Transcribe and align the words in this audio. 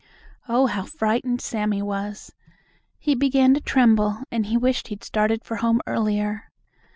Oh, 0.49 0.65
how 0.65 0.81
frightened 0.85 1.41
Sammie 1.41 1.83
was. 1.83 2.33
He 2.97 3.13
began 3.13 3.53
to 3.53 3.61
tremble, 3.61 4.23
and 4.31 4.47
he 4.47 4.57
wished 4.57 4.87
he'd 4.87 5.03
started 5.03 5.43
for 5.45 5.57
home 5.57 5.79
earlier. 5.85 6.49